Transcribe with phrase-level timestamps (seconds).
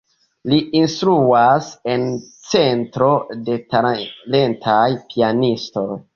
[0.51, 1.67] Li instruas
[1.97, 2.07] en
[2.47, 3.11] centro
[3.51, 5.89] de talentaj pianistoj.